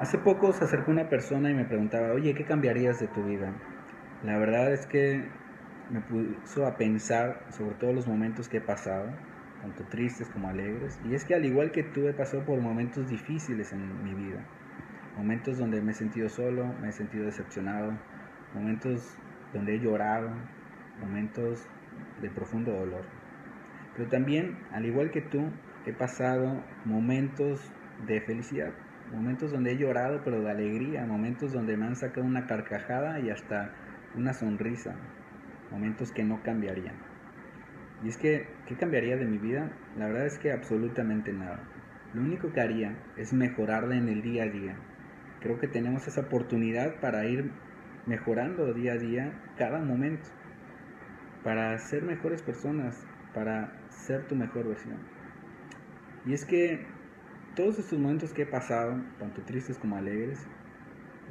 Hace 0.00 0.16
poco 0.18 0.52
se 0.52 0.62
acercó 0.62 0.92
una 0.92 1.08
persona 1.08 1.50
y 1.50 1.54
me 1.54 1.64
preguntaba, 1.64 2.12
oye, 2.12 2.32
¿qué 2.32 2.44
cambiarías 2.44 3.00
de 3.00 3.08
tu 3.08 3.24
vida? 3.24 3.52
La 4.24 4.38
verdad 4.38 4.72
es 4.72 4.86
que 4.86 5.28
me 5.90 6.00
puso 6.00 6.66
a 6.66 6.76
pensar 6.76 7.46
sobre 7.50 7.74
todos 7.74 7.96
los 7.96 8.06
momentos 8.06 8.48
que 8.48 8.58
he 8.58 8.60
pasado, 8.60 9.06
tanto 9.60 9.82
tristes 9.90 10.28
como 10.28 10.48
alegres. 10.48 10.96
Y 11.04 11.14
es 11.14 11.24
que 11.24 11.34
al 11.34 11.44
igual 11.44 11.72
que 11.72 11.82
tú 11.82 12.06
he 12.06 12.12
pasado 12.12 12.44
por 12.44 12.60
momentos 12.60 13.08
difíciles 13.08 13.72
en 13.72 14.04
mi 14.04 14.14
vida. 14.14 14.38
Momentos 15.16 15.58
donde 15.58 15.80
me 15.80 15.90
he 15.90 15.94
sentido 15.94 16.28
solo, 16.28 16.64
me 16.80 16.90
he 16.90 16.92
sentido 16.92 17.26
decepcionado, 17.26 17.92
momentos 18.54 19.16
donde 19.52 19.74
he 19.74 19.80
llorado, 19.80 20.30
momentos 21.00 21.66
de 22.22 22.30
profundo 22.30 22.70
dolor. 22.70 23.04
Pero 23.96 24.08
también, 24.08 24.58
al 24.72 24.86
igual 24.86 25.10
que 25.10 25.22
tú, 25.22 25.42
he 25.86 25.92
pasado 25.92 26.62
momentos 26.84 27.60
de 28.06 28.20
felicidad, 28.20 28.72
momentos 29.12 29.52
donde 29.52 29.72
he 29.72 29.76
llorado 29.76 30.20
pero 30.24 30.40
de 30.40 30.50
alegría, 30.50 31.04
momentos 31.06 31.52
donde 31.52 31.76
me 31.76 31.86
han 31.86 31.96
sacado 31.96 32.26
una 32.26 32.46
carcajada 32.46 33.20
y 33.20 33.30
hasta 33.30 33.72
una 34.14 34.32
sonrisa, 34.32 34.94
momentos 35.70 36.12
que 36.12 36.24
no 36.24 36.42
cambiarían. 36.42 36.94
Y 38.02 38.08
es 38.08 38.16
que, 38.16 38.46
¿qué 38.66 38.76
cambiaría 38.76 39.16
de 39.16 39.26
mi 39.26 39.38
vida? 39.38 39.70
La 39.96 40.06
verdad 40.06 40.26
es 40.26 40.38
que 40.38 40.52
absolutamente 40.52 41.32
nada. 41.32 41.60
Lo 42.14 42.22
único 42.22 42.52
que 42.52 42.60
haría 42.60 42.96
es 43.16 43.32
mejorarla 43.32 43.96
en 43.96 44.08
el 44.08 44.22
día 44.22 44.44
a 44.44 44.48
día. 44.48 44.76
Creo 45.40 45.58
que 45.58 45.68
tenemos 45.68 46.06
esa 46.06 46.22
oportunidad 46.22 47.00
para 47.00 47.26
ir 47.26 47.50
mejorando 48.06 48.72
día 48.72 48.94
a 48.94 48.98
día 48.98 49.32
cada 49.58 49.80
momento, 49.80 50.28
para 51.44 51.76
ser 51.78 52.02
mejores 52.02 52.42
personas, 52.42 53.04
para 53.34 53.72
ser 53.88 54.26
tu 54.26 54.34
mejor 54.34 54.68
versión. 54.68 54.96
Y 56.24 56.32
es 56.32 56.44
que 56.44 56.86
todos 57.58 57.76
estos 57.76 57.98
momentos 57.98 58.32
que 58.32 58.42
he 58.42 58.46
pasado, 58.46 59.02
tanto 59.18 59.42
tristes 59.42 59.78
como 59.78 59.96
alegres, 59.96 60.46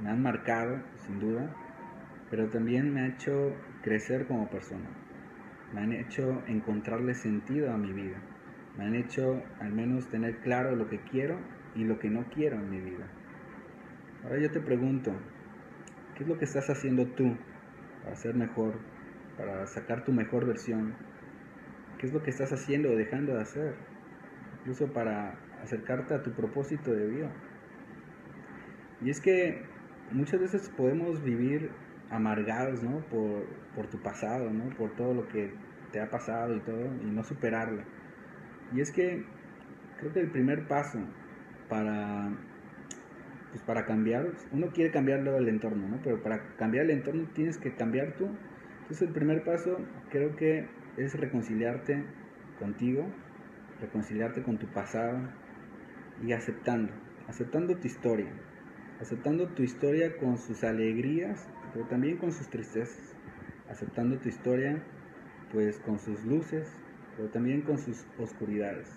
me 0.04 0.09
han 0.09 0.22
marcado, 0.22 0.81
sin 1.05 1.22
duda, 1.22 1.55
pero 2.30 2.50
también 2.50 2.94
me 2.94 3.00
ha 3.00 3.08
hecho 3.08 3.56
crecer 3.81 4.28
como 4.28 4.50
persona. 4.50 4.89
Me 5.73 5.80
han 5.80 5.94
hecho 5.94 6.44
encontrarle 6.47 7.14
sentido 7.14 7.72
a 7.72 7.78
mi 7.78 7.94
vida. 7.94 8.17
Me 8.78 8.84
han 8.84 8.95
hecho 8.95 9.42
al 9.61 9.72
menos 9.72 10.09
tener 10.09 10.42
claro 10.42 10.75
lo 10.75 10.89
que 10.89 11.00
quiero 11.00 11.39
y 11.75 11.86
lo 11.86 11.97
que 11.97 12.09
no 12.09 12.25
quiero 12.25 12.58
en 12.58 12.72
mi 12.72 12.81
vida. 12.81 13.08
Ahora 14.25 14.38
yo 14.39 14.52
te 14.52 14.59
pregunto, 14.59 15.14
¿qué 16.17 16.23
es 16.23 16.30
lo 16.30 16.38
que 16.38 16.44
estás 16.44 16.69
haciendo 16.69 17.06
tú 17.06 17.38
para 18.03 18.17
ser 18.17 18.36
mejor, 18.36 18.81
para 19.38 19.66
sacar 19.66 20.03
tu 20.03 20.12
mejor 20.12 20.45
versión? 20.45 20.94
¿Qué 21.97 22.08
es 22.08 22.12
lo 22.12 22.22
que 22.22 22.31
estás 22.31 22.52
haciendo 22.52 22.91
o 22.91 22.97
dejando 22.97 23.34
de 23.34 23.44
hacer? 23.44 23.75
Incluso 24.59 24.91
para 24.91 25.47
acercarte 25.68 26.14
a 26.14 26.23
tu 26.23 26.32
propósito 26.32 26.92
de 26.92 27.08
vida. 27.08 27.30
Y 29.02 29.10
es 29.10 29.22
que 29.22 29.64
muchas 30.12 30.40
veces 30.40 30.70
podemos 30.76 31.22
vivir 31.24 31.70
amargados, 32.09 32.84
¿no? 32.84 33.00
Por, 33.12 33.46
por, 33.76 33.88
tu 33.88 34.02
pasado, 34.02 34.50
¿no? 34.50 34.70
Por 34.76 34.96
todo 34.96 35.14
lo 35.14 35.28
que 35.28 35.54
te 35.92 36.00
ha 36.00 36.09
pasado 36.09 36.56
y 36.56 36.59
todo, 36.62 36.86
y 37.04 37.12
no 37.12 37.24
superarlo. 37.24 37.84
Y 38.74 38.82
es 38.82 38.92
que 38.92 39.26
creo 40.00 40.14
que 40.14 40.20
el 40.22 40.32
primer 40.32 40.68
paso 40.68 41.00
para, 41.70 42.30
pues 43.52 43.62
para 43.64 43.86
cambiar, 43.86 44.28
uno 44.52 44.68
quiere 44.74 44.92
cambiar 44.92 45.22
luego 45.22 45.38
el 45.38 45.50
entorno, 45.50 45.88
¿no? 45.88 46.00
Pero 46.04 46.22
para 46.24 46.42
cambiar 46.58 46.86
el 46.86 46.92
entorno 46.92 47.28
tienes 47.34 47.58
que 47.58 47.76
cambiar 47.76 48.14
tú. 48.14 48.30
Entonces 48.81 49.08
el 49.08 49.14
primer 49.14 49.44
paso 49.44 49.80
creo 50.09 50.36
que 50.36 50.68
es 50.96 51.20
reconciliarte 51.20 52.04
contigo, 52.59 53.06
reconciliarte 53.81 54.42
con 54.44 54.58
tu 54.58 54.68
pasado, 54.68 55.20
y 56.22 56.32
aceptando, 56.32 56.94
aceptando 57.28 57.80
tu 57.80 57.88
historia, 57.88 58.32
aceptando 59.00 59.50
tu 59.50 59.64
historia 59.64 60.18
con 60.18 60.38
sus 60.38 60.64
alegrías, 60.64 61.48
pero 61.74 61.86
también 61.86 62.18
con 62.18 62.32
sus 62.32 62.50
tristezas, 62.50 63.16
aceptando 63.68 64.20
tu 64.20 64.30
historia 64.30 64.84
pues 65.52 65.80
con 65.80 66.00
sus 66.00 66.24
luces, 66.25 66.68
pero 67.16 67.30
también 67.30 67.62
con 67.62 67.78
sus 67.80 68.06
oscuridades. 68.18 68.88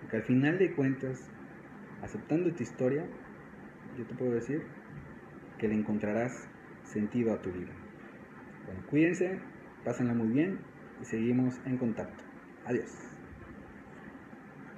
Porque 0.00 0.16
al 0.16 0.22
final 0.22 0.58
de 0.58 0.74
cuentas, 0.74 1.30
aceptando 2.00 2.54
tu 2.54 2.62
historia, 2.62 3.06
yo 3.96 4.06
te 4.06 4.14
puedo 4.14 4.32
decir 4.32 4.62
que 5.58 5.68
le 5.68 5.74
encontrarás 5.74 6.48
sentido 6.84 7.32
a 7.32 7.42
tu 7.42 7.50
vida. 7.50 7.74
Bueno, 8.64 8.82
cuídense, 8.86 9.42
pásenla 9.84 10.14
muy 10.14 10.28
bien 10.28 10.60
y 11.00 11.04
seguimos 11.04 11.54
en 11.66 11.78
contacto. 11.78 12.24
Adiós. 12.64 13.17